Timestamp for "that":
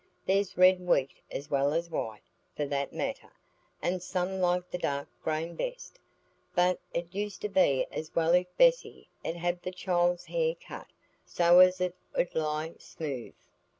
2.65-2.91